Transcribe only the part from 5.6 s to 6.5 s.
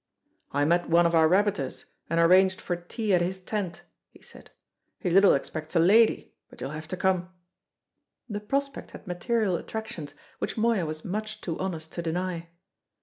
a lady,